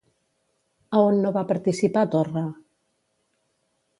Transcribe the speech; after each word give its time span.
A 0.99 1.01
on 1.09 1.19
no 1.25 1.33
va 1.35 1.43
participar 1.51 2.05
Torra? 2.15 2.43